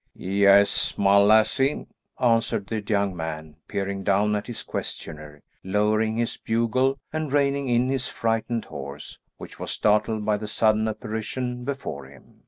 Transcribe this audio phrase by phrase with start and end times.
[0.15, 1.85] "Yes, my lassie,"
[2.19, 7.87] answered the young man, peering down at his questioner, lowering his bugle, and reining in
[7.87, 12.39] his frightened horse, which was startled by the sudden apparition before him.